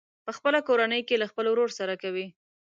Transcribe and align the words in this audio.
په 0.25 0.31
خپله 0.37 0.59
کورنۍ 0.67 1.01
کې 1.07 1.15
له 1.21 1.25
خپل 1.31 1.45
ورور 1.49 1.69
سره 1.79 1.93
کوي. 2.03 2.27